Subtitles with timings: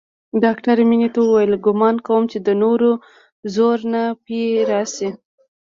[0.43, 2.91] ډاکتر مينې ته وويل ګومان کوم چې د نورو
[3.53, 4.39] زور نه پې
[4.71, 5.09] رسي.